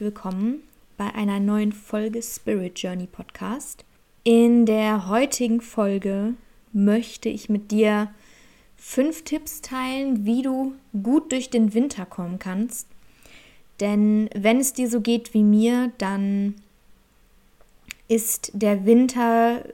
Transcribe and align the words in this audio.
willkommen 0.00 0.62
bei 0.96 1.14
einer 1.14 1.40
neuen 1.40 1.72
Folge 1.72 2.22
Spirit 2.22 2.78
Journey 2.78 3.06
Podcast. 3.06 3.84
In 4.24 4.64
der 4.64 5.08
heutigen 5.08 5.60
Folge 5.60 6.32
möchte 6.72 7.28
ich 7.28 7.50
mit 7.50 7.70
dir 7.70 8.10
fünf 8.78 9.24
Tipps 9.24 9.60
teilen, 9.60 10.24
wie 10.24 10.40
du 10.40 10.72
gut 11.02 11.32
durch 11.32 11.50
den 11.50 11.74
Winter 11.74 12.06
kommen 12.06 12.38
kannst. 12.38 12.88
Denn 13.78 14.30
wenn 14.34 14.58
es 14.58 14.72
dir 14.72 14.88
so 14.88 15.02
geht 15.02 15.34
wie 15.34 15.42
mir, 15.42 15.92
dann 15.98 16.54
ist 18.08 18.52
der 18.54 18.86
Winter 18.86 19.64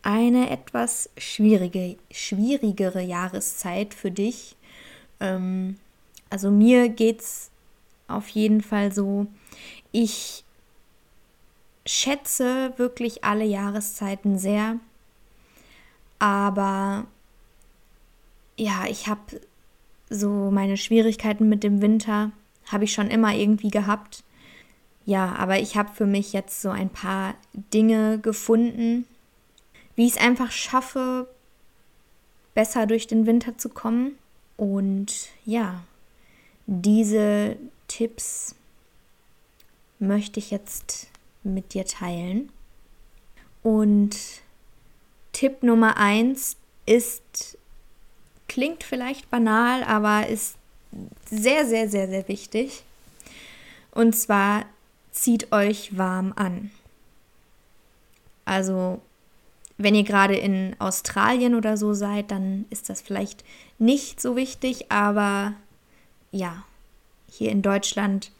eine 0.00 0.48
etwas 0.48 1.10
schwierige, 1.18 1.96
schwierigere 2.10 3.02
Jahreszeit 3.02 3.92
für 3.92 4.10
dich. 4.10 4.56
Ähm, 5.20 5.76
also 6.30 6.50
mir 6.50 6.88
geht 6.88 7.20
es 7.20 7.50
auf 8.08 8.28
jeden 8.28 8.62
Fall 8.62 8.92
so. 8.92 9.26
Ich 9.92 10.44
schätze 11.86 12.72
wirklich 12.76 13.24
alle 13.24 13.44
Jahreszeiten 13.44 14.38
sehr, 14.38 14.78
aber 16.18 17.06
ja, 18.56 18.86
ich 18.88 19.06
habe 19.06 19.40
so 20.10 20.50
meine 20.50 20.76
Schwierigkeiten 20.76 21.48
mit 21.48 21.62
dem 21.62 21.80
Winter, 21.80 22.32
habe 22.66 22.84
ich 22.84 22.92
schon 22.92 23.08
immer 23.08 23.34
irgendwie 23.34 23.70
gehabt. 23.70 24.24
Ja, 25.04 25.36
aber 25.36 25.58
ich 25.58 25.76
habe 25.76 25.94
für 25.94 26.06
mich 26.06 26.32
jetzt 26.32 26.60
so 26.60 26.68
ein 26.70 26.90
paar 26.90 27.34
Dinge 27.72 28.18
gefunden, 28.18 29.06
wie 29.96 30.06
ich 30.06 30.12
es 30.12 30.20
einfach 30.20 30.50
schaffe, 30.50 31.28
besser 32.54 32.86
durch 32.86 33.06
den 33.06 33.24
Winter 33.24 33.56
zu 33.56 33.68
kommen. 33.68 34.18
Und 34.56 35.28
ja, 35.46 35.82
diese 36.66 37.56
Tipps 37.88 38.54
möchte 39.98 40.38
ich 40.38 40.50
jetzt 40.50 41.08
mit 41.42 41.74
dir 41.74 41.84
teilen. 41.84 42.50
Und 43.62 44.16
Tipp 45.32 45.62
Nummer 45.62 45.96
eins 45.96 46.56
ist, 46.86 47.58
klingt 48.46 48.84
vielleicht 48.84 49.30
banal, 49.30 49.82
aber 49.82 50.28
ist 50.28 50.56
sehr, 51.30 51.66
sehr, 51.66 51.88
sehr, 51.88 52.08
sehr 52.08 52.28
wichtig. 52.28 52.82
Und 53.90 54.14
zwar 54.14 54.64
zieht 55.10 55.52
euch 55.52 55.96
warm 55.98 56.32
an. 56.36 56.70
Also, 58.44 59.00
wenn 59.76 59.94
ihr 59.94 60.04
gerade 60.04 60.36
in 60.36 60.74
Australien 60.78 61.54
oder 61.54 61.76
so 61.76 61.92
seid, 61.92 62.30
dann 62.30 62.64
ist 62.70 62.88
das 62.88 63.02
vielleicht 63.02 63.44
nicht 63.78 64.20
so 64.20 64.36
wichtig, 64.36 64.90
aber 64.90 65.54
ja, 66.32 66.64
hier 67.30 67.50
in 67.50 67.62
Deutschland 67.62 68.30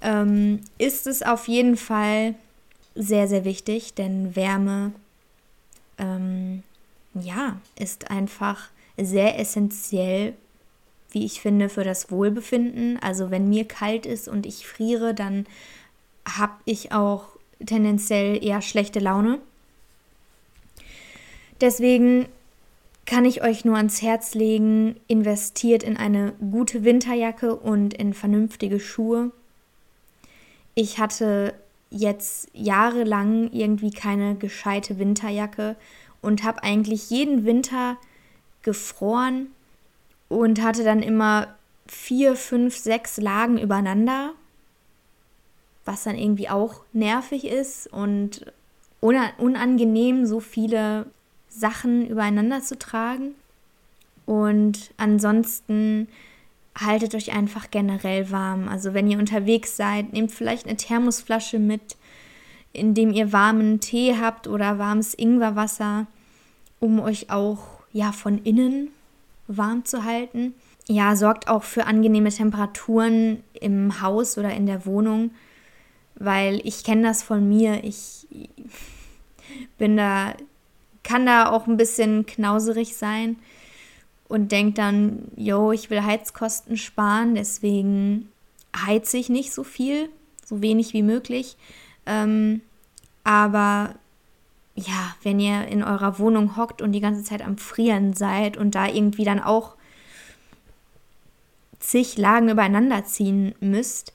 ähm, 0.00 0.60
ist 0.78 1.06
es 1.06 1.22
auf 1.22 1.48
jeden 1.48 1.76
Fall 1.76 2.34
sehr, 2.94 3.28
sehr 3.28 3.44
wichtig, 3.44 3.94
denn 3.94 4.34
Wärme, 4.36 4.92
ähm, 5.98 6.62
ja, 7.14 7.60
ist 7.78 8.10
einfach 8.10 8.68
sehr 8.96 9.38
essentiell, 9.38 10.34
wie 11.10 11.24
ich 11.24 11.40
finde, 11.40 11.68
für 11.68 11.84
das 11.84 12.10
Wohlbefinden. 12.10 12.98
Also 13.00 13.30
wenn 13.30 13.48
mir 13.48 13.64
kalt 13.64 14.04
ist 14.04 14.28
und 14.28 14.46
ich 14.46 14.66
friere, 14.66 15.14
dann 15.14 15.46
habe 16.26 16.54
ich 16.64 16.92
auch 16.92 17.26
tendenziell 17.64 18.44
eher 18.44 18.62
schlechte 18.62 18.98
Laune. 18.98 19.38
Deswegen 21.60 22.26
kann 23.08 23.24
ich 23.24 23.42
euch 23.42 23.64
nur 23.64 23.78
ans 23.78 24.02
Herz 24.02 24.34
legen, 24.34 25.00
investiert 25.06 25.82
in 25.82 25.96
eine 25.96 26.34
gute 26.50 26.84
Winterjacke 26.84 27.56
und 27.56 27.94
in 27.94 28.12
vernünftige 28.12 28.78
Schuhe. 28.78 29.32
Ich 30.74 30.98
hatte 30.98 31.54
jetzt 31.88 32.50
jahrelang 32.52 33.50
irgendwie 33.50 33.92
keine 33.92 34.34
gescheite 34.34 34.98
Winterjacke 34.98 35.74
und 36.20 36.44
habe 36.44 36.62
eigentlich 36.62 37.08
jeden 37.08 37.46
Winter 37.46 37.96
gefroren 38.60 39.46
und 40.28 40.60
hatte 40.60 40.84
dann 40.84 41.02
immer 41.02 41.56
vier, 41.86 42.36
fünf, 42.36 42.76
sechs 42.76 43.16
Lagen 43.16 43.56
übereinander, 43.56 44.34
was 45.86 46.04
dann 46.04 46.18
irgendwie 46.18 46.50
auch 46.50 46.82
nervig 46.92 47.46
ist 47.46 47.90
und 47.90 48.52
unangenehm, 49.00 50.26
so 50.26 50.40
viele 50.40 51.06
Sachen 51.48 52.06
übereinander 52.06 52.62
zu 52.62 52.78
tragen. 52.78 53.34
Und 54.26 54.92
ansonsten 54.96 56.08
haltet 56.76 57.14
euch 57.14 57.32
einfach 57.32 57.70
generell 57.70 58.30
warm. 58.30 58.68
Also 58.68 58.94
wenn 58.94 59.10
ihr 59.10 59.18
unterwegs 59.18 59.76
seid, 59.76 60.12
nehmt 60.12 60.32
vielleicht 60.32 60.66
eine 60.66 60.76
Thermosflasche 60.76 61.58
mit, 61.58 61.96
in 62.72 62.94
dem 62.94 63.12
ihr 63.12 63.32
warmen 63.32 63.80
Tee 63.80 64.16
habt 64.20 64.46
oder 64.46 64.78
warmes 64.78 65.14
Ingwerwasser, 65.14 66.06
um 66.80 67.00
euch 67.00 67.30
auch 67.30 67.80
ja 67.92 68.12
von 68.12 68.38
innen 68.44 68.88
warm 69.46 69.84
zu 69.84 70.04
halten. 70.04 70.54
Ja, 70.86 71.16
sorgt 71.16 71.48
auch 71.48 71.64
für 71.64 71.86
angenehme 71.86 72.30
Temperaturen 72.30 73.42
im 73.60 74.00
Haus 74.00 74.38
oder 74.38 74.54
in 74.54 74.66
der 74.66 74.86
Wohnung, 74.86 75.32
weil 76.14 76.60
ich 76.64 76.84
kenne 76.84 77.02
das 77.02 77.22
von 77.22 77.48
mir. 77.48 77.82
Ich 77.84 78.26
bin 79.78 79.96
da 79.96 80.34
kann 81.02 81.26
da 81.26 81.50
auch 81.50 81.66
ein 81.66 81.76
bisschen 81.76 82.26
knauserig 82.26 82.96
sein 82.96 83.36
und 84.28 84.52
denkt 84.52 84.78
dann, 84.78 85.30
yo, 85.36 85.72
ich 85.72 85.90
will 85.90 86.02
Heizkosten 86.02 86.76
sparen, 86.76 87.34
deswegen 87.34 88.28
heize 88.76 89.16
ich 89.16 89.28
nicht 89.28 89.52
so 89.52 89.64
viel, 89.64 90.10
so 90.44 90.62
wenig 90.62 90.92
wie 90.92 91.02
möglich. 91.02 91.56
Ähm, 92.06 92.60
aber 93.24 93.94
ja, 94.74 95.16
wenn 95.22 95.40
ihr 95.40 95.66
in 95.66 95.82
eurer 95.82 96.18
Wohnung 96.18 96.56
hockt 96.56 96.82
und 96.82 96.92
die 96.92 97.00
ganze 97.00 97.24
Zeit 97.24 97.42
am 97.42 97.58
Frieren 97.58 98.12
seid 98.12 98.56
und 98.56 98.74
da 98.74 98.86
irgendwie 98.86 99.24
dann 99.24 99.40
auch 99.40 99.74
zig 101.80 102.16
Lagen 102.16 102.48
übereinander 102.48 103.04
ziehen 103.04 103.54
müsst, 103.60 104.12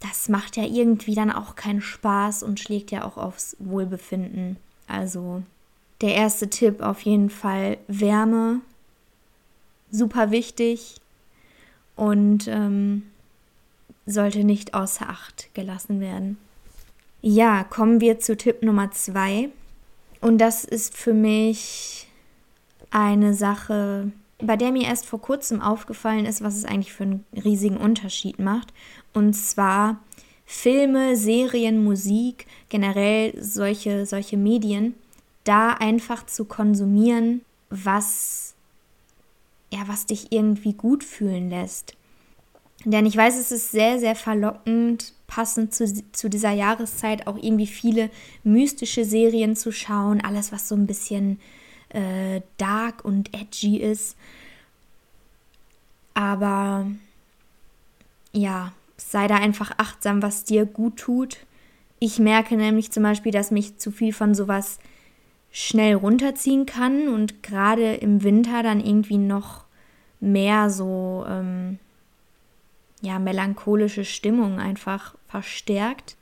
das 0.00 0.28
macht 0.28 0.56
ja 0.56 0.64
irgendwie 0.64 1.14
dann 1.14 1.30
auch 1.30 1.54
keinen 1.54 1.80
Spaß 1.80 2.42
und 2.42 2.60
schlägt 2.60 2.90
ja 2.90 3.04
auch 3.04 3.16
aufs 3.16 3.56
Wohlbefinden. 3.58 4.56
Also 4.86 5.42
der 6.00 6.14
erste 6.14 6.50
Tipp 6.50 6.80
auf 6.82 7.00
jeden 7.02 7.30
Fall 7.30 7.78
Wärme, 7.88 8.60
super 9.90 10.30
wichtig 10.30 10.96
und 11.96 12.48
ähm, 12.48 13.04
sollte 14.06 14.44
nicht 14.44 14.74
außer 14.74 15.08
Acht 15.08 15.48
gelassen 15.54 16.00
werden. 16.00 16.36
Ja, 17.22 17.64
kommen 17.64 18.00
wir 18.00 18.18
zu 18.18 18.36
Tipp 18.36 18.62
Nummer 18.62 18.90
zwei. 18.90 19.48
Und 20.20 20.38
das 20.38 20.64
ist 20.64 20.96
für 20.96 21.14
mich 21.14 22.06
eine 22.90 23.34
Sache, 23.34 24.12
bei 24.38 24.56
der 24.56 24.72
mir 24.72 24.84
erst 24.84 25.06
vor 25.06 25.20
kurzem 25.20 25.60
aufgefallen 25.60 26.26
ist, 26.26 26.42
was 26.42 26.56
es 26.56 26.64
eigentlich 26.64 26.92
für 26.92 27.04
einen 27.04 27.24
riesigen 27.34 27.76
Unterschied 27.76 28.38
macht. 28.38 28.72
Und 29.12 29.34
zwar 29.34 29.98
Filme, 30.46 31.16
Serien, 31.16 31.82
Musik, 31.82 32.46
generell 32.68 33.34
solche, 33.42 34.06
solche 34.06 34.36
Medien, 34.36 34.94
da 35.44 35.70
einfach 35.72 36.26
zu 36.26 36.44
konsumieren, 36.44 37.42
was, 37.70 38.54
ja, 39.72 39.80
was 39.86 40.06
dich 40.06 40.32
irgendwie 40.32 40.74
gut 40.74 41.04
fühlen 41.04 41.50
lässt. 41.50 41.94
Denn 42.84 43.06
ich 43.06 43.16
weiß, 43.16 43.38
es 43.38 43.50
ist 43.50 43.70
sehr, 43.70 43.98
sehr 43.98 44.14
verlockend, 44.14 45.14
passend 45.26 45.74
zu, 45.74 45.86
zu 46.12 46.28
dieser 46.28 46.50
Jahreszeit 46.50 47.26
auch 47.26 47.36
irgendwie 47.36 47.66
viele 47.66 48.10
mystische 48.42 49.04
Serien 49.04 49.56
zu 49.56 49.72
schauen. 49.72 50.20
Alles, 50.20 50.52
was 50.52 50.68
so 50.68 50.74
ein 50.74 50.86
bisschen 50.86 51.40
äh, 51.88 52.42
dark 52.58 53.04
und 53.04 53.32
edgy 53.34 53.78
ist. 53.78 54.16
Aber 56.12 56.86
ja, 58.32 58.72
sei 58.96 59.26
da 59.26 59.36
einfach 59.36 59.72
achtsam, 59.78 60.22
was 60.22 60.44
dir 60.44 60.66
gut 60.66 60.96
tut. 60.96 61.38
Ich 61.98 62.18
merke 62.18 62.56
nämlich 62.56 62.92
zum 62.92 63.02
Beispiel, 63.02 63.32
dass 63.32 63.50
mich 63.50 63.78
zu 63.78 63.90
viel 63.90 64.12
von 64.12 64.34
sowas 64.34 64.78
schnell 65.50 65.94
runterziehen 65.94 66.66
kann 66.66 67.08
und 67.08 67.42
gerade 67.42 67.94
im 67.94 68.22
Winter 68.22 68.62
dann 68.62 68.80
irgendwie 68.80 69.18
noch 69.18 69.64
mehr 70.20 70.70
so 70.70 71.24
ähm, 71.28 71.78
ja 73.02 73.18
melancholische 73.18 74.04
Stimmung 74.04 74.58
einfach 74.58 75.14
verstärkt. 75.28 76.16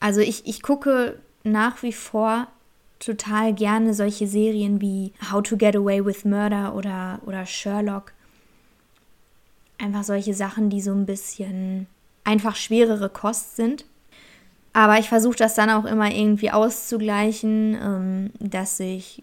Also 0.00 0.20
ich, 0.20 0.46
ich 0.46 0.62
gucke 0.62 1.20
nach 1.44 1.82
wie 1.82 1.92
vor 1.92 2.48
total 2.98 3.54
gerne 3.54 3.94
solche 3.94 4.26
Serien 4.26 4.80
wie 4.80 5.12
How 5.30 5.42
to 5.42 5.56
Get 5.56 5.76
Away 5.76 6.04
with 6.04 6.24
Murder 6.24 6.74
oder, 6.74 7.20
oder 7.26 7.46
Sherlock 7.46 8.12
einfach 9.78 10.04
solche 10.04 10.34
Sachen, 10.34 10.70
die 10.70 10.80
so 10.80 10.92
ein 10.92 11.06
bisschen 11.06 11.86
einfach 12.24 12.56
schwerere 12.56 13.08
Kost 13.08 13.56
sind. 13.56 13.84
Aber 14.72 14.98
ich 14.98 15.08
versuche 15.08 15.36
das 15.36 15.54
dann 15.54 15.70
auch 15.70 15.84
immer 15.84 16.10
irgendwie 16.12 16.50
auszugleichen, 16.50 17.78
ähm, 17.80 18.30
dass 18.38 18.78
ich 18.80 19.22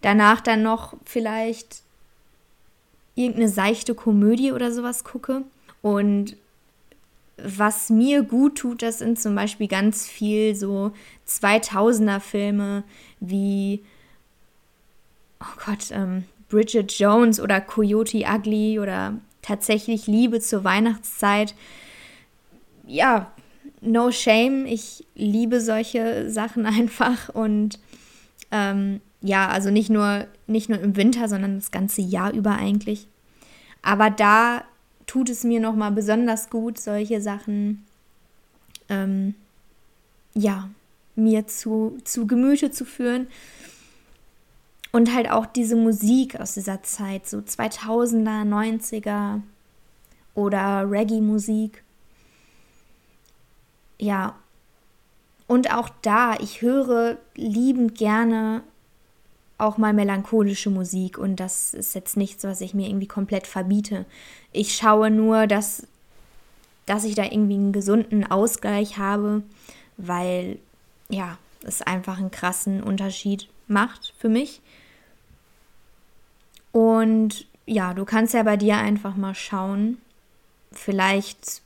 danach 0.00 0.40
dann 0.40 0.62
noch 0.62 0.94
vielleicht 1.04 1.82
irgendeine 3.14 3.48
seichte 3.48 3.94
Komödie 3.94 4.52
oder 4.52 4.72
sowas 4.72 5.04
gucke. 5.04 5.42
Und 5.80 6.36
was 7.36 7.90
mir 7.90 8.22
gut 8.22 8.58
tut, 8.58 8.82
das 8.82 8.98
sind 8.98 9.20
zum 9.20 9.34
Beispiel 9.34 9.68
ganz 9.68 10.06
viel 10.06 10.54
so 10.54 10.92
2000er 11.26 12.20
Filme 12.20 12.84
wie, 13.20 13.82
oh 15.40 15.60
Gott, 15.66 15.90
ähm, 15.90 16.24
Bridget 16.52 16.92
Jones 16.92 17.40
oder 17.40 17.62
Coyote 17.62 18.24
Ugly 18.28 18.78
oder 18.78 19.18
tatsächlich 19.40 20.06
Liebe 20.06 20.38
zur 20.38 20.64
Weihnachtszeit. 20.64 21.54
Ja, 22.86 23.32
no 23.80 24.12
shame. 24.12 24.66
Ich 24.66 25.06
liebe 25.14 25.62
solche 25.62 26.30
Sachen 26.30 26.66
einfach 26.66 27.30
und 27.30 27.80
ähm, 28.50 29.00
ja, 29.22 29.48
also 29.48 29.70
nicht 29.70 29.88
nur, 29.88 30.26
nicht 30.46 30.68
nur 30.68 30.78
im 30.78 30.94
Winter, 30.96 31.26
sondern 31.26 31.56
das 31.56 31.70
ganze 31.70 32.02
Jahr 32.02 32.32
über 32.32 32.56
eigentlich. 32.56 33.08
Aber 33.80 34.10
da 34.10 34.64
tut 35.06 35.30
es 35.30 35.44
mir 35.44 35.58
nochmal 35.58 35.92
besonders 35.92 36.50
gut, 36.50 36.78
solche 36.78 37.22
Sachen 37.22 37.86
ähm, 38.90 39.34
ja, 40.34 40.68
mir 41.14 41.46
zu, 41.46 41.96
zu 42.04 42.26
Gemüte 42.26 42.70
zu 42.70 42.84
führen. 42.84 43.28
Und 44.92 45.14
halt 45.14 45.30
auch 45.30 45.46
diese 45.46 45.76
Musik 45.76 46.38
aus 46.38 46.54
dieser 46.54 46.82
Zeit, 46.82 47.26
so 47.26 47.38
2000er, 47.38 48.44
90er 48.44 49.40
oder 50.34 50.90
Reggae-Musik. 50.90 51.82
Ja, 53.98 54.34
und 55.46 55.72
auch 55.74 55.88
da, 56.02 56.34
ich 56.40 56.62
höre 56.62 57.18
liebend 57.34 57.96
gerne 57.96 58.62
auch 59.58 59.78
mal 59.78 59.92
melancholische 59.92 60.70
Musik 60.70 61.18
und 61.18 61.36
das 61.36 61.74
ist 61.74 61.94
jetzt 61.94 62.16
nichts, 62.16 62.42
was 62.44 62.60
ich 62.60 62.74
mir 62.74 62.88
irgendwie 62.88 63.06
komplett 63.06 63.46
verbiete. 63.46 64.06
Ich 64.52 64.74
schaue 64.74 65.10
nur, 65.10 65.46
dass, 65.46 65.86
dass 66.86 67.04
ich 67.04 67.14
da 67.14 67.24
irgendwie 67.24 67.54
einen 67.54 67.72
gesunden 67.72 68.28
Ausgleich 68.28 68.98
habe, 68.98 69.42
weil 69.98 70.58
ja, 71.08 71.38
es 71.62 71.82
einfach 71.82 72.18
einen 72.18 72.30
krassen 72.30 72.82
Unterschied 72.82 73.48
macht 73.68 74.14
für 74.18 74.28
mich. 74.28 74.60
Und 76.72 77.46
ja, 77.66 77.94
du 77.94 78.04
kannst 78.04 78.34
ja 78.34 78.42
bei 78.42 78.56
dir 78.56 78.76
einfach 78.78 79.16
mal 79.16 79.34
schauen. 79.34 79.98
Vielleicht 80.72 81.62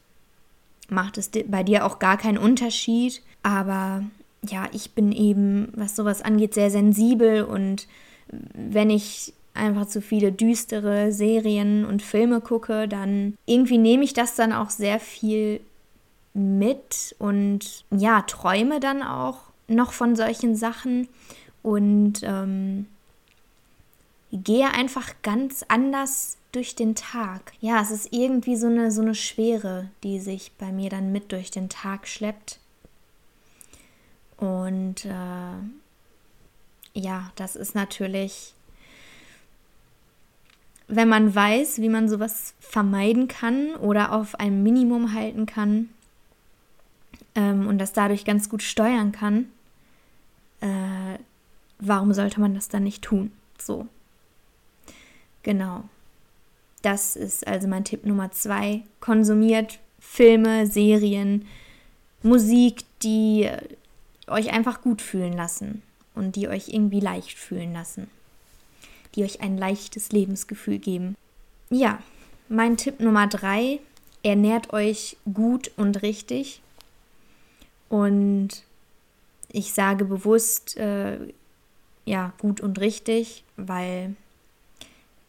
macht 0.88 1.18
es 1.18 1.30
bei 1.46 1.62
dir 1.62 1.86
auch 1.86 1.98
gar 1.98 2.16
keinen 2.16 2.38
Unterschied, 2.38 3.22
aber 3.42 4.04
ja, 4.42 4.68
ich 4.72 4.92
bin 4.92 5.12
eben, 5.12 5.72
was 5.74 5.96
sowas 5.96 6.22
angeht, 6.22 6.54
sehr 6.54 6.70
sensibel. 6.70 7.42
Und 7.42 7.86
wenn 8.28 8.90
ich 8.90 9.32
einfach 9.54 9.86
zu 9.86 10.00
viele 10.00 10.32
düstere 10.32 11.12
Serien 11.12 11.84
und 11.84 12.02
Filme 12.02 12.40
gucke, 12.40 12.88
dann 12.88 13.34
irgendwie 13.46 13.78
nehme 13.78 14.04
ich 14.04 14.12
das 14.12 14.34
dann 14.34 14.52
auch 14.52 14.70
sehr 14.70 15.00
viel 15.00 15.60
mit 16.34 17.16
und 17.18 17.84
ja, 17.90 18.22
träume 18.22 18.78
dann 18.78 19.02
auch 19.02 19.38
noch 19.68 19.92
von 19.92 20.14
solchen 20.14 20.54
Sachen. 20.54 21.08
Und 21.62 22.20
ähm, 22.22 22.86
gehe 24.32 24.72
einfach 24.72 25.14
ganz 25.22 25.64
anders 25.68 26.36
durch 26.52 26.74
den 26.74 26.94
Tag. 26.94 27.52
Ja, 27.60 27.80
es 27.80 27.90
ist 27.90 28.12
irgendwie 28.12 28.56
so 28.56 28.66
eine, 28.66 28.90
so 28.90 29.02
eine 29.02 29.14
Schwere, 29.14 29.90
die 30.02 30.20
sich 30.20 30.52
bei 30.58 30.72
mir 30.72 30.90
dann 30.90 31.12
mit 31.12 31.32
durch 31.32 31.50
den 31.50 31.68
Tag 31.68 32.08
schleppt. 32.08 32.58
Und 34.36 35.04
äh, 35.04 35.54
ja, 36.94 37.30
das 37.36 37.56
ist 37.56 37.74
natürlich, 37.74 38.54
wenn 40.88 41.08
man 41.08 41.34
weiß, 41.34 41.80
wie 41.80 41.88
man 41.88 42.08
sowas 42.08 42.54
vermeiden 42.60 43.28
kann 43.28 43.74
oder 43.76 44.12
auf 44.12 44.38
ein 44.40 44.62
Minimum 44.62 45.12
halten 45.12 45.46
kann 45.46 45.90
ähm, 47.34 47.66
und 47.66 47.78
das 47.78 47.92
dadurch 47.92 48.24
ganz 48.24 48.48
gut 48.48 48.62
steuern 48.62 49.12
kann, 49.12 49.50
äh, 50.60 51.18
warum 51.78 52.12
sollte 52.14 52.40
man 52.40 52.54
das 52.54 52.68
dann 52.68 52.84
nicht 52.84 53.02
tun? 53.02 53.32
So. 53.58 53.86
Genau. 55.46 55.84
Das 56.82 57.14
ist 57.14 57.46
also 57.46 57.68
mein 57.68 57.84
Tipp 57.84 58.04
Nummer 58.04 58.32
zwei. 58.32 58.82
Konsumiert 58.98 59.78
Filme, 60.00 60.66
Serien, 60.66 61.46
Musik, 62.24 62.82
die 63.04 63.48
euch 64.26 64.52
einfach 64.52 64.82
gut 64.82 65.00
fühlen 65.00 65.34
lassen 65.34 65.82
und 66.16 66.34
die 66.34 66.48
euch 66.48 66.70
irgendwie 66.70 66.98
leicht 66.98 67.38
fühlen 67.38 67.72
lassen, 67.72 68.08
die 69.14 69.22
euch 69.22 69.40
ein 69.40 69.56
leichtes 69.56 70.10
Lebensgefühl 70.10 70.78
geben. 70.80 71.14
Ja, 71.70 72.00
mein 72.48 72.76
Tipp 72.76 72.98
Nummer 72.98 73.28
drei, 73.28 73.78
ernährt 74.24 74.72
euch 74.72 75.16
gut 75.32 75.70
und 75.76 76.02
richtig. 76.02 76.60
Und 77.88 78.64
ich 79.52 79.72
sage 79.72 80.06
bewusst, 80.06 80.76
äh, 80.76 81.18
ja, 82.04 82.32
gut 82.38 82.60
und 82.60 82.80
richtig, 82.80 83.44
weil, 83.56 84.16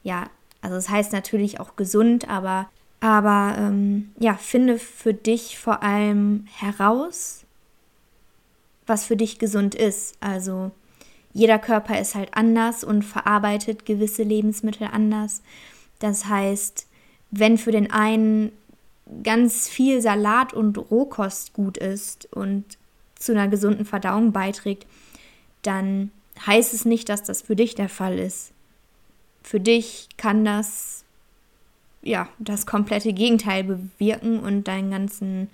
ja, 0.08 0.30
also 0.62 0.78
es 0.78 0.86
das 0.86 0.94
heißt 0.94 1.12
natürlich 1.12 1.60
auch 1.60 1.76
gesund, 1.76 2.30
aber, 2.30 2.70
aber 3.02 3.56
ähm, 3.58 4.10
ja, 4.18 4.36
finde 4.36 4.80
für 4.80 5.14
dich 5.14 5.60
vor 5.60 5.84
allem 5.84 6.48
heraus, 6.56 7.44
was 8.86 9.04
für 9.04 9.18
dich 9.18 9.38
gesund 9.38 9.76
ist. 9.76 10.16
Also 10.22 10.72
jeder 11.34 11.60
Körper 11.60 12.00
ist 12.00 12.16
halt 12.16 12.30
anders 12.36 12.86
und 12.86 13.04
verarbeitet 13.04 13.86
gewisse 13.86 14.24
Lebensmittel 14.24 14.88
anders. 14.90 15.42
Das 16.00 16.26
heißt, 16.26 16.88
wenn 17.32 17.58
für 17.58 17.74
den 17.74 17.92
einen 17.92 18.54
ganz 19.24 19.68
viel 19.68 20.02
Salat 20.02 20.54
und 20.54 20.78
Rohkost 20.78 21.52
gut 21.52 21.78
ist 21.78 22.34
und 22.34 22.64
zu 23.16 23.34
einer 23.34 23.50
gesunden 23.50 23.84
Verdauung 23.84 24.32
beiträgt, 24.32 24.86
dann 25.64 26.12
heißt 26.46 26.74
es 26.74 26.86
nicht, 26.86 27.10
dass 27.10 27.24
das 27.24 27.42
für 27.42 27.58
dich 27.58 27.76
der 27.76 27.90
Fall 27.90 28.18
ist. 28.20 28.54
Für 29.48 29.62
dich 29.62 30.10
kann 30.18 30.44
das 30.44 31.06
ja 32.02 32.28
das 32.38 32.66
komplette 32.66 33.14
Gegenteil 33.14 33.64
bewirken 33.64 34.42
und 34.42 34.68
deinen 34.68 34.92
ganzen 34.92 35.50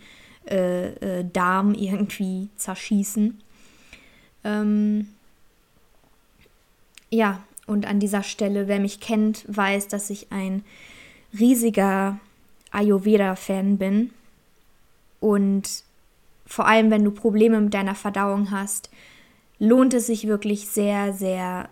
äh, 0.50 1.20
äh, 1.20 1.26
Darm 1.32 1.74
irgendwie 1.78 2.50
zerschießen. 2.58 3.40
Ähm, 4.46 5.10
ja, 7.12 7.44
und 7.68 7.86
an 7.86 8.00
dieser 8.00 8.24
Stelle, 8.24 8.68
wer 8.68 8.80
mich 8.80 9.00
kennt, 9.00 9.46
weiß, 9.48 9.90
dass 9.90 10.10
ich 10.10 10.32
ein 10.32 10.64
riesiger 11.38 12.20
Ayurveda-Fan 12.72 13.78
bin. 13.78 14.10
Und 15.20 15.84
vor 16.48 16.66
allem, 16.66 16.90
wenn 16.90 17.04
du 17.04 17.12
Probleme 17.12 17.62
mit 17.62 17.76
deiner 17.76 17.94
Verdauung 17.94 18.50
hast, 18.50 18.90
lohnt 19.60 19.94
es 19.94 20.08
sich 20.08 20.26
wirklich 20.26 20.68
sehr, 20.68 21.14
sehr 21.14 21.70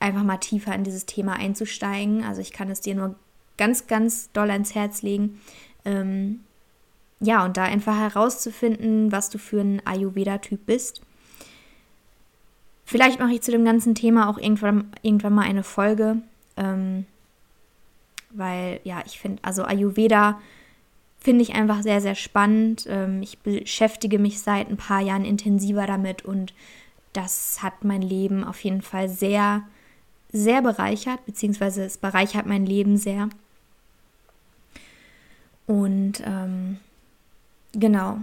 einfach 0.00 0.22
mal 0.22 0.38
tiefer 0.38 0.74
in 0.74 0.84
dieses 0.84 1.06
Thema 1.06 1.34
einzusteigen. 1.34 2.24
Also 2.24 2.40
ich 2.40 2.52
kann 2.52 2.70
es 2.70 2.80
dir 2.80 2.94
nur 2.94 3.16
ganz, 3.56 3.86
ganz 3.86 4.30
doll 4.32 4.50
ans 4.50 4.74
Herz 4.74 5.02
legen. 5.02 5.40
Ähm, 5.84 6.40
ja, 7.20 7.44
und 7.44 7.56
da 7.56 7.64
einfach 7.64 7.98
herauszufinden, 7.98 9.10
was 9.10 9.30
du 9.30 9.38
für 9.38 9.60
ein 9.60 9.82
Ayurveda-Typ 9.84 10.66
bist. 10.66 11.02
Vielleicht 12.84 13.20
mache 13.20 13.34
ich 13.34 13.42
zu 13.42 13.50
dem 13.50 13.64
ganzen 13.64 13.94
Thema 13.94 14.30
auch 14.30 14.38
irgendwann, 14.38 14.90
irgendwann 15.02 15.34
mal 15.34 15.44
eine 15.44 15.62
Folge, 15.62 16.22
ähm, 16.56 17.04
weil 18.30 18.80
ja, 18.84 19.02
ich 19.04 19.18
finde, 19.18 19.42
also 19.44 19.64
Ayurveda 19.64 20.40
finde 21.18 21.42
ich 21.42 21.54
einfach 21.54 21.82
sehr, 21.82 22.00
sehr 22.00 22.14
spannend. 22.14 22.86
Ähm, 22.88 23.20
ich 23.22 23.40
beschäftige 23.40 24.18
mich 24.18 24.40
seit 24.40 24.70
ein 24.70 24.76
paar 24.76 25.00
Jahren 25.00 25.24
intensiver 25.24 25.86
damit 25.86 26.24
und 26.24 26.54
das 27.12 27.62
hat 27.62 27.84
mein 27.84 28.02
Leben 28.02 28.44
auf 28.44 28.62
jeden 28.64 28.82
Fall 28.82 29.08
sehr, 29.08 29.64
sehr 30.30 30.62
bereichert, 30.62 31.24
beziehungsweise 31.26 31.84
es 31.84 31.98
bereichert 31.98 32.46
mein 32.46 32.66
Leben 32.66 32.96
sehr. 32.96 33.28
Und 35.66 36.22
ähm, 36.24 36.78
Genau. 37.72 38.18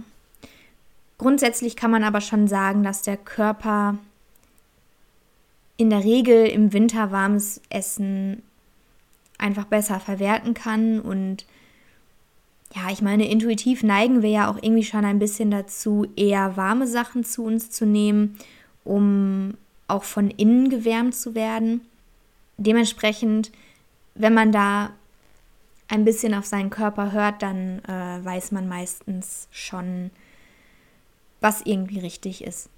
Grundsätzlich 1.18 1.76
kann 1.76 1.90
man 1.90 2.04
aber 2.04 2.20
schon 2.20 2.46
sagen, 2.48 2.82
dass 2.82 3.02
der 3.02 3.16
Körper 3.16 3.96
in 5.76 5.90
der 5.90 6.04
Regel 6.04 6.46
im 6.46 6.72
Winter 6.72 7.10
warmes 7.10 7.60
Essen 7.70 8.42
einfach 9.38 9.64
besser 9.64 10.00
verwerten 10.00 10.54
kann 10.54 11.00
und 11.00 11.44
ja, 12.74 12.90
ich 12.90 13.00
meine, 13.00 13.30
intuitiv 13.30 13.82
neigen 13.82 14.22
wir 14.22 14.30
ja 14.30 14.50
auch 14.50 14.56
irgendwie 14.60 14.84
schon 14.84 15.04
ein 15.04 15.18
bisschen 15.18 15.50
dazu, 15.50 16.06
eher 16.16 16.56
warme 16.56 16.86
Sachen 16.86 17.24
zu 17.24 17.44
uns 17.44 17.70
zu 17.70 17.86
nehmen, 17.86 18.36
um 18.84 19.54
auch 19.88 20.02
von 20.02 20.30
innen 20.30 20.68
gewärmt 20.68 21.14
zu 21.14 21.34
werden. 21.34 21.80
Dementsprechend, 22.58 23.52
wenn 24.14 24.34
man 24.34 24.52
da 24.52 24.90
ein 25.88 26.04
bisschen 26.04 26.34
auf 26.34 26.46
seinen 26.46 26.70
Körper 26.70 27.12
hört, 27.12 27.42
dann 27.42 27.80
äh, 27.84 28.24
weiß 28.24 28.52
man 28.52 28.68
meistens 28.68 29.48
schon, 29.50 30.10
was 31.40 31.62
irgendwie 31.62 32.00
richtig 32.00 32.42
ist. 32.42 32.68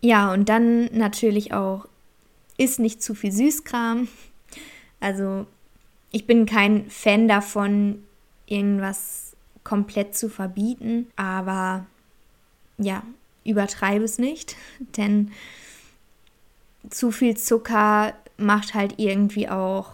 Ja, 0.00 0.32
und 0.32 0.48
dann 0.48 0.86
natürlich 0.92 1.52
auch, 1.52 1.86
isst 2.56 2.78
nicht 2.78 3.02
zu 3.02 3.14
viel 3.14 3.32
Süßkram. 3.32 4.08
Also 5.00 5.46
ich 6.10 6.26
bin 6.26 6.46
kein 6.46 6.88
Fan 6.88 7.26
davon, 7.26 8.04
irgendwas 8.46 9.32
komplett 9.64 10.14
zu 10.16 10.28
verbieten, 10.28 11.08
aber 11.16 11.86
ja, 12.78 13.02
übertreibe 13.44 14.04
es 14.04 14.18
nicht, 14.18 14.56
denn 14.96 15.32
zu 16.90 17.10
viel 17.10 17.36
Zucker 17.36 18.14
macht 18.36 18.74
halt 18.74 18.94
irgendwie 18.98 19.48
auch, 19.48 19.90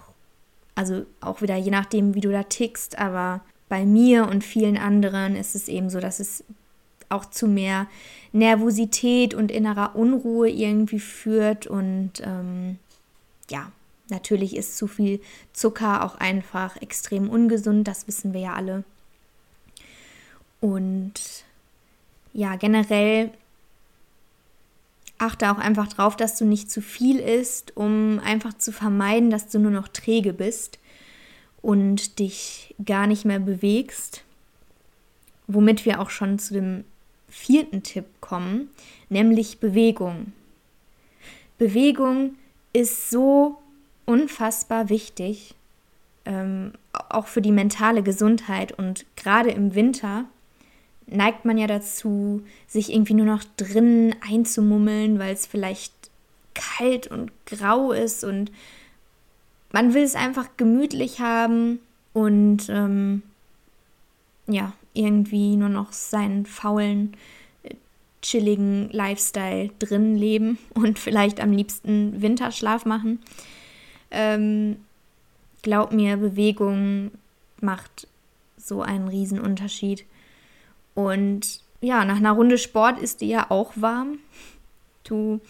also 0.75 1.05
auch 1.21 1.43
wieder 1.43 1.57
je 1.57 1.71
nachdem, 1.71 2.15
wie 2.15 2.21
du 2.21 2.31
da 2.31 2.43
tickst, 2.43 2.99
aber 2.99 3.41
bei 3.69 3.85
mir 3.85 4.27
und 4.29 4.43
vielen 4.43 4.77
anderen 4.77 5.37
ist 5.37 5.55
es 5.55 5.69
eben 5.69 5.91
so, 5.91 6.01
dass 6.01 6.21
es 6.21 6.45
auch 7.09 7.27
zu 7.27 7.47
mehr 7.47 7.87
Nervosität 8.33 9.35
und 9.35 9.51
innerer 9.51 9.97
Unruhe 9.97 10.49
irgendwie 10.49 11.01
führt. 11.01 11.67
Und 11.67 12.13
ähm, 12.23 12.79
ja, 13.51 13.71
natürlich 14.09 14.57
ist 14.57 14.77
zu 14.77 14.87
viel 14.87 15.21
Zucker 15.53 16.05
auch 16.05 16.15
einfach 16.17 16.81
extrem 16.81 17.29
ungesund, 17.29 17.87
das 17.87 18.07
wissen 18.07 18.33
wir 18.33 18.41
ja 18.41 18.55
alle. 18.55 18.85
Und 20.61 21.45
ja, 22.33 22.57
generell 22.57 23.31
achte 25.21 25.53
auch 25.53 25.59
einfach 25.59 25.89
drauf, 25.89 26.17
dass 26.17 26.37
du 26.37 26.45
nicht 26.45 26.71
zu 26.71 26.81
viel 26.81 27.19
isst, 27.19 27.77
um 27.77 28.21
einfach 28.25 28.55
zu 28.55 28.73
vermeiden, 28.73 29.31
dass 29.31 29.49
du 29.49 29.59
nur 29.59 29.71
noch 29.71 29.89
träge 29.89 30.33
bist 30.33 30.79
und 31.63 32.19
dich 32.19 32.75
gar 32.85 33.07
nicht 33.07 33.25
mehr 33.25 33.39
bewegst. 33.39 34.25
Womit 35.47 35.85
wir 35.85 36.01
auch 36.01 36.11
schon 36.11 36.39
zu 36.39 36.55
dem 36.55 36.85
vierten 37.29 37.83
Tipp 37.83 38.07
kommen, 38.21 38.71
nämlich 39.09 39.59
Bewegung. 39.59 40.33
Bewegung 41.59 42.37
ist 42.73 43.11
so 43.11 43.59
unfassbar 44.07 44.89
wichtig, 44.89 45.55
ähm, 46.25 46.73
auch 46.93 47.27
für 47.27 47.43
die 47.43 47.53
mentale 47.53 48.03
Gesundheit 48.03 48.73
und 48.73 49.05
gerade 49.17 49.51
im 49.51 49.75
Winter 49.75 50.25
neigt 51.11 51.45
man 51.45 51.59
ja 51.59 51.67
dazu, 51.67 52.43
sich 52.67 52.93
irgendwie 52.93 53.15
nur 53.15 53.27
noch 53.27 53.45
drinnen 53.57 54.15
einzumummeln, 54.29 55.19
weil 55.19 55.35
es 55.35 55.47
vielleicht 55.47 55.93
kalt 56.55 57.07
und 57.07 57.31
grau 57.47 57.93
ist 57.93 58.25
und 58.25 58.51
man 59.73 59.95
will 59.95 60.03
es 60.03 60.15
einfach 60.15 60.49
gemütlich 60.57 61.21
haben 61.21 61.79
und 62.13 62.69
ähm, 62.69 63.23
ja, 64.47 64.73
irgendwie 64.95 65.57
nur 65.57 65.69
noch 65.69 65.93
seinen 65.93 66.45
faulen, 66.47 67.17
chilligen 68.23 68.91
Lifestyle 68.91 69.71
drin 69.79 70.17
leben 70.17 70.59
und 70.75 70.99
vielleicht 70.99 71.41
am 71.41 71.53
liebsten 71.53 72.21
Winterschlaf 72.21 72.85
machen. 72.85 73.21
Ähm, 74.11 74.77
glaub 75.63 75.93
mir, 75.93 76.17
Bewegung 76.17 77.13
macht 77.61 78.09
so 78.57 78.83
einen 78.83 79.09
Riesenunterschied. 79.09 80.05
Und 80.95 81.61
ja, 81.81 82.05
nach 82.05 82.17
einer 82.17 82.33
Runde 82.33 82.59
Sport 82.59 83.01
ist 83.01 83.21
dir 83.21 83.29
ja 83.29 83.51
auch 83.51 83.73
warm. 83.77 84.19
Du 85.05 85.41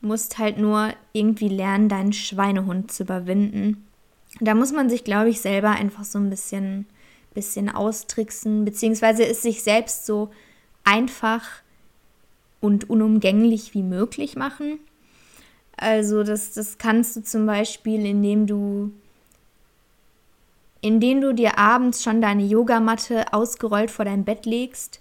musst 0.00 0.38
halt 0.38 0.58
nur 0.58 0.92
irgendwie 1.12 1.48
lernen, 1.48 1.88
deinen 1.88 2.12
Schweinehund 2.12 2.90
zu 2.90 3.04
überwinden. 3.04 3.86
Da 4.40 4.54
muss 4.54 4.72
man 4.72 4.88
sich, 4.88 5.04
glaube 5.04 5.28
ich, 5.28 5.40
selber 5.40 5.70
einfach 5.70 6.04
so 6.04 6.18
ein 6.18 6.30
bisschen 6.30 6.86
bisschen 7.34 7.68
austricksen, 7.68 8.64
beziehungsweise 8.64 9.26
es 9.26 9.42
sich 9.42 9.62
selbst 9.62 10.06
so 10.06 10.30
einfach 10.84 11.44
und 12.60 12.88
unumgänglich 12.88 13.74
wie 13.74 13.82
möglich 13.82 14.36
machen. 14.36 14.78
Also 15.76 16.22
das, 16.22 16.52
das 16.52 16.78
kannst 16.78 17.16
du 17.16 17.22
zum 17.22 17.46
Beispiel, 17.46 18.04
indem 18.06 18.46
du, 18.46 18.92
indem 20.82 21.22
du 21.22 21.32
dir 21.32 21.58
abends 21.58 22.02
schon 22.02 22.20
deine 22.20 22.44
Yogamatte 22.44 23.32
ausgerollt 23.32 23.90
vor 23.90 24.04
dein 24.04 24.24
Bett 24.24 24.44
legst, 24.44 25.00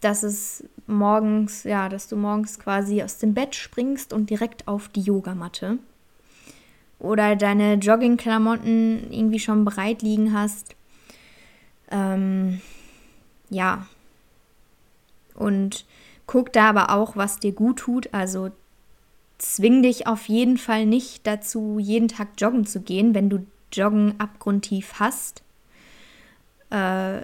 dass 0.00 0.22
es 0.22 0.62
morgens, 0.86 1.64
ja, 1.64 1.88
dass 1.88 2.06
du 2.06 2.16
morgens 2.16 2.60
quasi 2.60 3.02
aus 3.02 3.18
dem 3.18 3.34
Bett 3.34 3.56
springst 3.56 4.12
und 4.12 4.30
direkt 4.30 4.68
auf 4.68 4.88
die 4.88 5.00
Yogamatte. 5.00 5.78
Oder 7.00 7.34
deine 7.34 7.74
Joggingklamotten 7.74 9.10
irgendwie 9.10 9.40
schon 9.40 9.64
bereit 9.64 10.02
liegen 10.02 10.32
hast 10.32 10.76
ähm, 11.94 12.60
ja. 13.50 13.86
Und 15.34 15.84
guck 16.26 16.52
da 16.52 16.68
aber 16.70 16.90
auch, 16.90 17.16
was 17.16 17.38
dir 17.38 17.52
gut 17.52 17.78
tut. 17.78 18.12
Also 18.12 18.50
zwing 19.38 19.82
dich 19.82 20.06
auf 20.06 20.26
jeden 20.28 20.58
Fall 20.58 20.86
nicht 20.86 21.26
dazu, 21.26 21.78
jeden 21.78 22.08
Tag 22.08 22.28
joggen 22.38 22.66
zu 22.66 22.80
gehen, 22.80 23.14
wenn 23.14 23.30
du 23.30 23.46
Joggen 23.76 24.14
abgrundtief 24.18 24.94
hast. 24.98 25.42
Äh, 26.70 27.20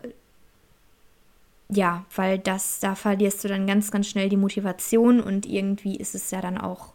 ja, 1.68 2.04
weil 2.14 2.38
das, 2.38 2.80
da 2.80 2.94
verlierst 2.94 3.44
du 3.44 3.48
dann 3.48 3.66
ganz, 3.66 3.90
ganz 3.90 4.08
schnell 4.08 4.28
die 4.28 4.36
Motivation 4.36 5.20
und 5.20 5.46
irgendwie 5.46 5.96
ist 5.96 6.14
es 6.14 6.30
ja 6.30 6.40
dann 6.40 6.58
auch 6.58 6.92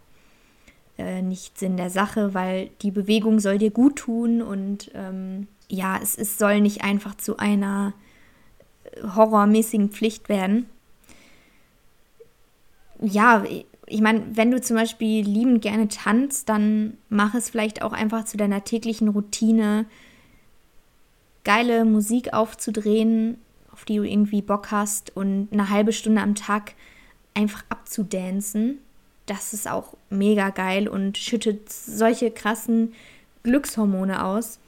äh, 0.98 1.22
nicht 1.22 1.58
Sinn 1.58 1.78
der 1.78 1.90
Sache, 1.90 2.34
weil 2.34 2.70
die 2.82 2.92
Bewegung 2.92 3.40
soll 3.40 3.58
dir 3.58 3.72
gut 3.72 3.98
tun 3.98 4.42
und 4.42 4.92
ähm, 4.94 5.48
ja, 5.70 5.98
es, 6.02 6.18
es 6.18 6.38
soll 6.38 6.62
nicht 6.62 6.84
einfach 6.84 7.16
zu 7.16 7.38
einer 7.38 7.94
horrormäßigen 9.16 9.90
Pflicht 9.90 10.30
werden. 10.30 10.70
Ja, 13.02 13.44
ich 13.88 14.02
meine, 14.02 14.24
wenn 14.36 14.52
du 14.52 14.60
zum 14.62 14.76
Beispiel 14.76 15.24
liebend 15.24 15.62
gerne 15.62 15.88
tanzt, 15.88 16.50
dann 16.50 16.98
mach 17.10 17.36
es 17.36 17.50
vielleicht 17.50 17.82
auch 17.82 17.94
einfach 17.94 18.26
zu 18.26 18.38
deiner 18.38 18.64
täglichen 18.64 19.10
Routine, 19.10 19.86
geile 21.44 21.86
Musik 21.86 22.34
aufzudrehen, 22.34 23.38
auf 23.72 23.86
die 23.86 23.98
du 23.98 24.04
irgendwie 24.04 24.42
Bock 24.42 24.72
hast 24.72 25.16
und 25.16 25.50
eine 25.52 25.70
halbe 25.70 25.94
Stunde 25.94 26.22
am 26.22 26.34
Tag 26.34 26.74
einfach 27.36 27.64
abzudancen. 27.70 28.80
Das 29.28 29.54
ist 29.54 29.70
auch 29.70 29.96
mega 30.10 30.50
geil 30.50 30.88
und 30.88 31.18
schüttet 31.18 31.72
solche 31.72 32.32
krassen 32.32 32.94
Glückshormone 33.44 34.24
aus. 34.24 34.60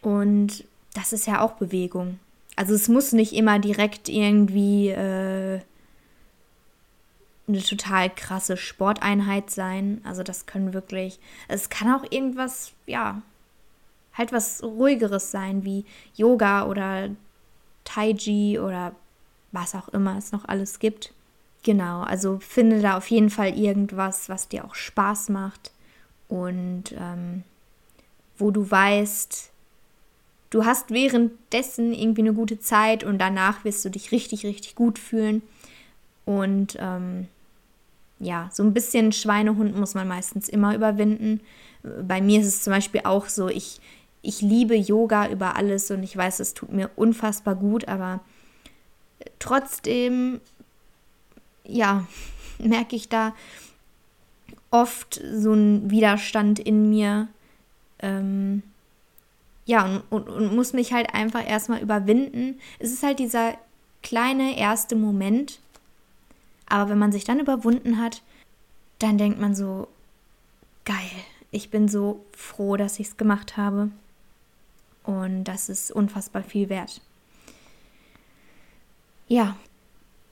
Und 0.00 0.64
das 0.94 1.12
ist 1.12 1.26
ja 1.26 1.40
auch 1.40 1.52
Bewegung. 1.52 2.18
Also 2.56 2.74
es 2.74 2.88
muss 2.88 3.12
nicht 3.12 3.32
immer 3.32 3.58
direkt 3.58 4.08
irgendwie 4.08 4.90
äh, 4.90 5.60
eine 7.46 7.62
total 7.62 8.10
krasse 8.10 8.56
Sporteinheit 8.56 9.50
sein. 9.50 10.00
Also 10.04 10.22
das 10.22 10.46
können 10.46 10.72
wirklich, 10.72 11.18
es 11.48 11.68
kann 11.68 11.92
auch 11.92 12.10
irgendwas, 12.10 12.72
ja, 12.86 13.22
halt 14.14 14.32
was 14.32 14.62
ruhigeres 14.62 15.30
sein, 15.30 15.64
wie 15.64 15.84
Yoga 16.14 16.66
oder 16.66 17.10
Tai 17.84 18.14
Chi 18.14 18.58
oder 18.58 18.94
was 19.52 19.74
auch 19.74 19.88
immer 19.88 20.16
es 20.16 20.32
noch 20.32 20.46
alles 20.46 20.78
gibt. 20.78 21.12
Genau, 21.62 22.02
also 22.02 22.38
finde 22.40 22.80
da 22.80 22.96
auf 22.96 23.10
jeden 23.10 23.30
Fall 23.30 23.58
irgendwas, 23.58 24.28
was 24.28 24.48
dir 24.48 24.64
auch 24.64 24.74
Spaß 24.74 25.30
macht 25.30 25.72
und 26.28 26.92
ähm, 26.98 27.42
wo 28.36 28.50
du 28.50 28.70
weißt, 28.70 29.50
du 30.50 30.64
hast 30.64 30.90
währenddessen 30.90 31.92
irgendwie 31.92 32.22
eine 32.22 32.34
gute 32.34 32.58
Zeit 32.58 33.04
und 33.04 33.18
danach 33.18 33.64
wirst 33.64 33.84
du 33.84 33.88
dich 33.90 34.12
richtig, 34.12 34.44
richtig 34.44 34.74
gut 34.74 34.98
fühlen. 34.98 35.42
Und 36.24 36.76
ähm, 36.80 37.28
ja, 38.18 38.48
so 38.52 38.62
ein 38.62 38.72
bisschen 38.72 39.12
Schweinehund 39.12 39.76
muss 39.76 39.94
man 39.94 40.08
meistens 40.08 40.48
immer 40.48 40.74
überwinden. 40.74 41.40
Bei 41.82 42.20
mir 42.20 42.40
ist 42.40 42.46
es 42.46 42.62
zum 42.62 42.72
Beispiel 42.72 43.02
auch 43.04 43.28
so, 43.28 43.48
ich, 43.48 43.80
ich 44.22 44.40
liebe 44.40 44.74
Yoga 44.74 45.28
über 45.28 45.56
alles 45.56 45.90
und 45.90 46.02
ich 46.02 46.16
weiß, 46.16 46.40
es 46.40 46.54
tut 46.54 46.72
mir 46.72 46.90
unfassbar 46.96 47.54
gut, 47.54 47.88
aber 47.88 48.20
trotzdem, 49.38 50.40
ja, 51.64 52.06
merke 52.58 52.96
ich 52.96 53.08
da 53.08 53.34
oft 54.70 55.20
so 55.32 55.52
einen 55.52 55.90
Widerstand 55.90 56.58
in 56.58 56.90
mir. 56.90 57.28
Ähm, 58.00 58.62
ja, 59.66 59.84
und, 59.84 60.02
und, 60.10 60.28
und 60.28 60.54
muss 60.54 60.72
mich 60.72 60.92
halt 60.92 61.14
einfach 61.14 61.46
erstmal 61.48 61.80
überwinden. 61.80 62.58
Es 62.78 62.92
ist 62.92 63.02
halt 63.02 63.18
dieser 63.18 63.54
kleine 64.02 64.58
erste 64.58 64.96
Moment. 64.96 65.60
Aber 66.66 66.90
wenn 66.90 66.98
man 66.98 67.12
sich 67.12 67.24
dann 67.24 67.40
überwunden 67.40 68.00
hat, 68.00 68.22
dann 68.98 69.18
denkt 69.18 69.40
man 69.40 69.54
so, 69.54 69.88
geil, 70.84 71.10
ich 71.50 71.70
bin 71.70 71.88
so 71.88 72.24
froh, 72.32 72.76
dass 72.76 72.98
ich 72.98 73.08
es 73.08 73.16
gemacht 73.16 73.56
habe. 73.56 73.90
Und 75.02 75.44
das 75.44 75.68
ist 75.68 75.90
unfassbar 75.90 76.42
viel 76.42 76.68
wert. 76.68 77.00
Ja, 79.28 79.56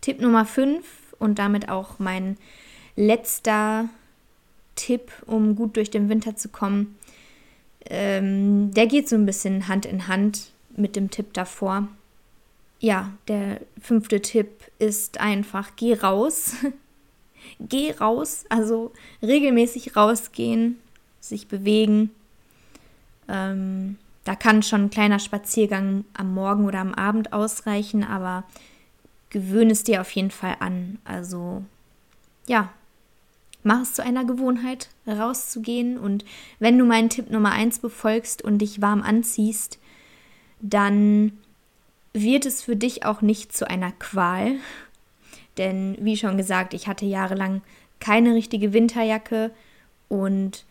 Tipp 0.00 0.20
Nummer 0.20 0.44
5 0.44 0.84
und 1.18 1.38
damit 1.38 1.68
auch 1.68 1.98
mein 1.98 2.36
letzter 2.96 3.88
Tipp, 4.74 5.12
um 5.26 5.54
gut 5.54 5.76
durch 5.76 5.90
den 5.90 6.08
Winter 6.08 6.36
zu 6.36 6.48
kommen, 6.48 6.98
ähm, 7.86 8.72
der 8.72 8.86
geht 8.86 9.08
so 9.08 9.16
ein 9.16 9.26
bisschen 9.26 9.68
Hand 9.68 9.86
in 9.86 10.08
Hand 10.08 10.50
mit 10.76 10.96
dem 10.96 11.10
Tipp 11.10 11.32
davor. 11.34 11.88
Ja, 12.82 13.12
der 13.28 13.60
fünfte 13.80 14.20
Tipp 14.20 14.50
ist 14.80 15.20
einfach, 15.20 15.76
geh 15.76 15.94
raus. 15.94 16.54
geh 17.60 17.92
raus, 17.92 18.44
also 18.48 18.92
regelmäßig 19.22 19.94
rausgehen, 19.94 20.80
sich 21.20 21.46
bewegen. 21.46 22.10
Ähm, 23.28 23.98
da 24.24 24.34
kann 24.34 24.64
schon 24.64 24.82
ein 24.86 24.90
kleiner 24.90 25.20
Spaziergang 25.20 26.04
am 26.14 26.34
Morgen 26.34 26.64
oder 26.64 26.80
am 26.80 26.92
Abend 26.92 27.32
ausreichen, 27.32 28.02
aber 28.02 28.42
gewöhne 29.30 29.70
es 29.70 29.84
dir 29.84 30.00
auf 30.00 30.10
jeden 30.10 30.32
Fall 30.32 30.56
an. 30.58 30.98
Also 31.04 31.62
ja, 32.48 32.72
mach 33.62 33.82
es 33.82 33.94
zu 33.94 34.02
einer 34.02 34.24
Gewohnheit, 34.24 34.88
rauszugehen. 35.06 35.98
Und 35.98 36.24
wenn 36.58 36.76
du 36.78 36.84
meinen 36.84 37.10
Tipp 37.10 37.30
Nummer 37.30 37.52
1 37.52 37.78
befolgst 37.78 38.42
und 38.42 38.58
dich 38.58 38.82
warm 38.82 39.02
anziehst, 39.02 39.78
dann 40.60 41.38
wird 42.12 42.46
es 42.46 42.62
für 42.62 42.76
dich 42.76 43.04
auch 43.04 43.22
nicht 43.22 43.56
zu 43.56 43.68
einer 43.68 43.92
Qual. 43.92 44.56
Denn 45.58 45.96
wie 46.00 46.16
schon 46.16 46.36
gesagt, 46.36 46.74
ich 46.74 46.86
hatte 46.88 47.04
jahrelang 47.04 47.62
keine 48.00 48.34
richtige 48.34 48.72
Winterjacke 48.72 49.50
und 50.08 50.64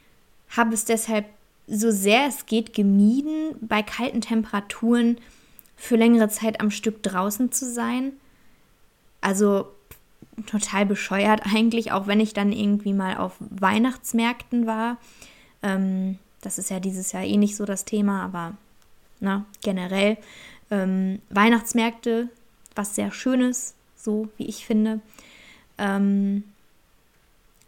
habe 0.49 0.73
es 0.73 0.85
deshalb 0.85 1.25
so 1.67 1.91
sehr 1.91 2.27
es 2.27 2.45
geht 2.45 2.73
gemieden, 2.73 3.55
bei 3.61 3.81
kalten 3.81 4.21
Temperaturen 4.21 5.17
für 5.77 5.95
längere 5.95 6.29
Zeit 6.29 6.59
am 6.59 6.69
Stück 6.69 7.01
draußen 7.01 7.51
zu 7.51 7.71
sein. 7.71 8.13
Also 9.21 9.67
total 10.45 10.85
bescheuert 10.85 11.41
eigentlich, 11.53 11.91
auch 11.91 12.07
wenn 12.07 12.19
ich 12.19 12.33
dann 12.33 12.51
irgendwie 12.51 12.93
mal 12.93 13.17
auf 13.17 13.33
Weihnachtsmärkten 13.39 14.67
war. 14.67 14.97
Ähm, 15.63 16.17
das 16.41 16.57
ist 16.57 16.69
ja 16.69 16.79
dieses 16.79 17.11
Jahr 17.11 17.23
eh 17.23 17.37
nicht 17.37 17.55
so 17.55 17.65
das 17.65 17.85
Thema, 17.85 18.23
aber 18.23 18.53
na, 19.19 19.45
generell 19.61 20.17
ähm, 20.71 21.21
Weihnachtsmärkte, 21.29 22.29
was 22.75 22.95
sehr 22.95 23.11
Schönes, 23.11 23.75
so 23.95 24.29
wie 24.37 24.47
ich 24.47 24.65
finde. 24.65 25.01
Ähm, 25.77 26.43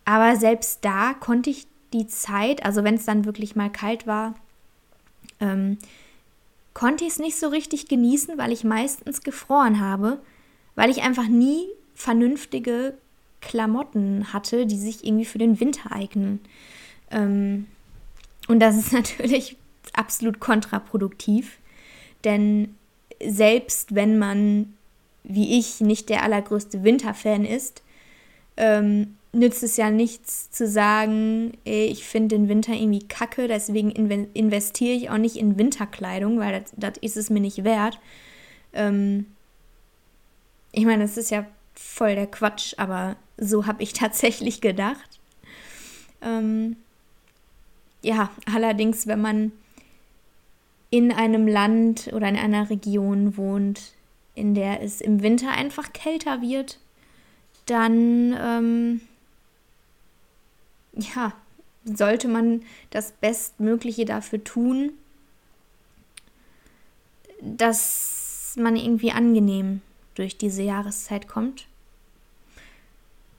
aber 0.06 0.36
selbst 0.36 0.80
da 0.84 1.14
konnte 1.14 1.50
ich 1.50 1.68
die 1.94 2.08
Zeit, 2.08 2.66
also 2.66 2.84
wenn 2.84 2.96
es 2.96 3.06
dann 3.06 3.26
wirklich 3.26 3.56
mal 3.56 3.72
kalt 3.72 4.08
war, 4.08 4.34
ähm, 5.40 5.78
konnte 6.74 7.04
ich 7.04 7.12
es 7.12 7.20
nicht 7.20 7.38
so 7.38 7.50
richtig 7.50 7.88
genießen, 7.88 8.38
weil 8.38 8.52
ich 8.52 8.64
meistens 8.64 9.22
gefroren 9.22 9.80
habe, 9.80 10.20
weil 10.76 10.90
ich 10.90 11.04
einfach 11.04 11.28
nie 11.28 11.68
vernünftige 11.94 12.98
Klamotten 13.42 14.34
hatte, 14.34 14.66
die 14.66 14.78
sich 14.78 15.06
irgendwie 15.06 15.26
für 15.26 15.38
den 15.38 15.60
Winter 15.60 15.92
eignen. 15.92 16.40
Ähm, 17.12 17.68
und 18.48 18.60
das 18.60 18.76
ist 18.78 18.92
natürlich 18.94 19.58
absolut 19.94 20.40
kontraproduktiv, 20.40 21.60
denn 22.24 22.76
selbst 23.28 23.96
wenn 23.96 24.18
man, 24.18 24.74
wie 25.24 25.60
ich, 25.60 25.82
nicht 25.82 26.10
der 26.10 26.24
allergrößte 26.24 26.84
Winterfan 26.84 27.46
ist, 27.46 27.84
ähm, 28.58 29.16
nützt 29.34 29.64
es 29.64 29.78
ja 29.78 29.90
nichts 29.90 30.52
zu 30.52 30.68
sagen, 30.68 31.58
ey, 31.66 31.86
ich 31.86 32.06
finde 32.06 32.36
den 32.36 32.50
Winter 32.50 32.74
irgendwie 32.74 33.08
kacke, 33.08 33.48
deswegen 33.48 33.90
investiere 33.92 34.94
ich 34.94 35.10
auch 35.10 35.18
nicht 35.18 35.38
in 35.38 35.58
Winterkleidung, 35.58 36.40
weil 36.40 36.64
das, 36.78 36.98
ist 37.00 37.18
es 37.18 37.32
mir 37.32 37.40
nicht 37.40 37.64
wert. 37.64 38.00
Ähm, 38.74 39.26
ich 40.72 40.86
meine, 40.86 41.04
das 41.04 41.18
ist 41.18 41.32
ja 41.32 41.46
voll 41.74 42.16
der 42.16 42.28
Quatsch, 42.28 42.76
aber 42.78 43.16
so 43.38 43.66
habe 43.66 43.82
ich 43.82 43.94
tatsächlich 43.94 44.62
gedacht. 44.62 45.20
Ähm, 46.22 46.78
ja, 48.04 48.30
allerdings, 48.54 49.08
wenn 49.08 49.22
man 49.22 49.52
in 50.94 51.12
einem 51.12 51.48
Land 51.48 52.12
oder 52.14 52.30
in 52.30 52.36
einer 52.36 52.70
Region 52.70 53.36
wohnt, 53.36 53.94
in 54.36 54.54
der 54.54 54.84
es 54.84 55.02
im 55.02 55.24
Winter 55.24 55.50
einfach 55.50 55.92
kälter 55.92 56.40
wird, 56.44 56.78
dann 57.66 58.38
ähm, 58.40 59.02
ja, 60.96 61.34
sollte 61.84 62.28
man 62.28 62.62
das 62.92 63.12
Bestmögliche 63.12 64.06
dafür 64.06 64.44
tun, 64.44 64.92
dass 67.42 68.54
man 68.60 68.76
irgendwie 68.76 69.14
angenehm 69.14 69.82
durch 70.14 70.38
diese 70.38 70.62
Jahreszeit 70.62 71.28
kommt. 71.28 71.66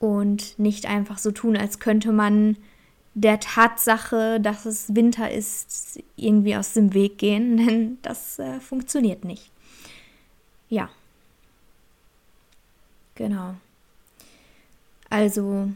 Und 0.01 0.59
nicht 0.59 0.87
einfach 0.87 1.19
so 1.19 1.31
tun, 1.31 1.57
als 1.57 1.79
könnte 1.79 2.11
man 2.11 2.57
der 3.15 3.41
Tatsache, 3.41 4.41
dass 4.41 4.67
es 4.67 4.95
Winter 4.95 5.31
ist, 5.31 6.03
irgendwie 6.17 6.57
aus 6.57 6.75
dem 6.75 6.93
Weg 6.95 7.19
gehen, 7.19 7.57
denn 7.67 7.99
das 8.03 8.39
äh, 8.39 8.61
funktioniert 8.61 9.25
nicht. 9.25 9.51
Ja. 10.69 10.91
Genau. 13.15 13.55
Also 15.09 15.71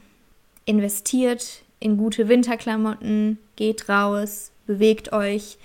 investiert 0.64 1.62
in 1.78 1.96
gute 1.96 2.28
Winterklamotten, 2.28 3.38
geht 3.54 3.88
raus, 3.88 4.50
bewegt 4.66 5.12
euch, 5.12 5.58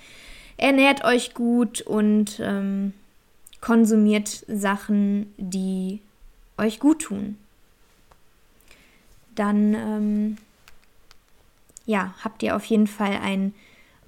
ernährt 0.56 1.04
euch 1.04 1.34
gut 1.34 1.80
und 1.80 2.38
ähm, 2.40 2.92
konsumiert 3.60 4.44
Sachen, 4.46 5.32
die 5.36 6.00
euch 6.56 6.78
gut 6.78 7.02
tun. 7.02 7.36
Dann 9.34 9.74
ähm, 9.74 10.36
ja, 11.86 12.14
habt 12.22 12.42
ihr 12.42 12.56
auf 12.56 12.64
jeden 12.64 12.86
Fall 12.86 13.18
ein 13.22 13.54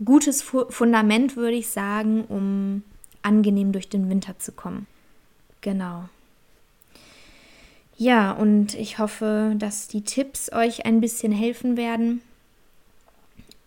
gutes 0.04 0.42
Fundament, 0.42 1.36
würde 1.36 1.56
ich 1.56 1.68
sagen, 1.68 2.24
um 2.24 2.82
angenehm 3.22 3.72
durch 3.72 3.88
den 3.88 4.08
Winter 4.08 4.38
zu 4.38 4.52
kommen. 4.52 4.86
Genau. 5.60 6.08
Ja, 7.96 8.32
und 8.32 8.74
ich 8.74 8.98
hoffe, 8.98 9.54
dass 9.58 9.88
die 9.88 10.02
Tipps 10.02 10.52
euch 10.52 10.84
ein 10.84 11.00
bisschen 11.00 11.32
helfen 11.32 11.76
werden. 11.76 12.20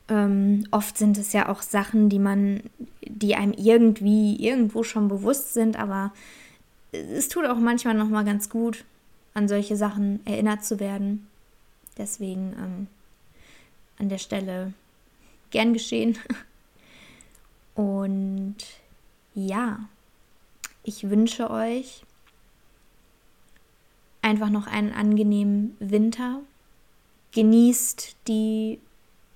Ähm, 0.07 0.65
oft 0.71 0.97
sind 0.97 1.17
es 1.17 1.33
ja 1.33 1.49
auch 1.49 1.61
Sachen, 1.61 2.09
die 2.09 2.19
man, 2.19 2.61
die 3.01 3.35
einem 3.35 3.53
irgendwie 3.53 4.35
irgendwo 4.35 4.83
schon 4.83 5.07
bewusst 5.07 5.53
sind, 5.53 5.77
aber 5.77 6.13
es 6.91 7.27
tut 7.27 7.45
auch 7.45 7.57
manchmal 7.57 7.95
noch 7.95 8.09
mal 8.09 8.23
ganz 8.23 8.49
gut, 8.49 8.85
an 9.33 9.47
solche 9.47 9.75
Sachen 9.75 10.25
erinnert 10.25 10.63
zu 10.63 10.79
werden. 10.79 11.27
Deswegen 11.97 12.53
ähm, 12.57 12.87
an 13.99 14.09
der 14.09 14.17
Stelle 14.17 14.73
gern 15.51 15.73
geschehen. 15.73 16.17
Und 17.75 18.57
ja, 19.35 19.79
ich 20.83 21.09
wünsche 21.09 21.49
euch 21.49 22.03
einfach 24.21 24.49
noch 24.49 24.67
einen 24.67 24.91
angenehmen 24.91 25.77
Winter. 25.79 26.41
Genießt 27.31 28.15
die 28.27 28.79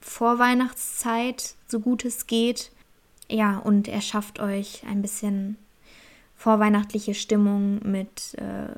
Vorweihnachtszeit, 0.01 1.55
so 1.67 1.79
gut 1.79 2.05
es 2.05 2.27
geht. 2.27 2.71
Ja, 3.29 3.57
und 3.59 3.87
erschafft 3.87 4.39
euch 4.39 4.83
ein 4.85 5.01
bisschen 5.01 5.57
vorweihnachtliche 6.35 7.13
Stimmung 7.13 7.79
mit 7.89 8.33
äh, 8.35 8.75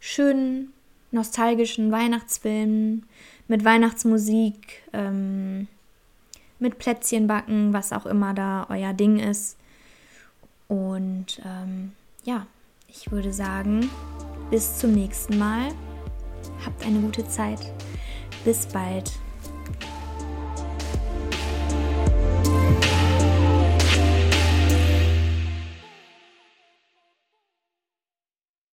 schönen, 0.00 0.72
nostalgischen 1.10 1.90
Weihnachtsfilmen, 1.90 3.06
mit 3.48 3.64
Weihnachtsmusik, 3.64 4.82
ähm, 4.92 5.66
mit 6.58 6.78
Plätzchenbacken, 6.78 7.72
was 7.72 7.92
auch 7.92 8.06
immer 8.06 8.34
da 8.34 8.66
euer 8.68 8.92
Ding 8.92 9.18
ist. 9.18 9.56
Und 10.68 11.40
ähm, 11.44 11.92
ja, 12.24 12.46
ich 12.88 13.10
würde 13.10 13.32
sagen, 13.32 13.90
bis 14.50 14.78
zum 14.78 14.92
nächsten 14.92 15.38
Mal. 15.38 15.68
Habt 16.64 16.84
eine 16.84 17.00
gute 17.00 17.26
Zeit. 17.28 17.72
Bis 18.44 18.66
bald. 18.66 19.12